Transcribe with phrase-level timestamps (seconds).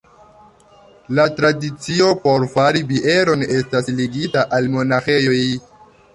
[1.19, 5.41] La tradicio por fari bieron estas ligita al monaĥejoj.